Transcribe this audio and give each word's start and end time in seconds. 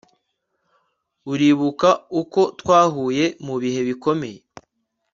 uribuka 1.31 1.89
uko 2.21 2.41
twahuye 2.59 3.25
mu 3.45 3.55
bihe 3.61 3.79
bikomeye 3.89 4.39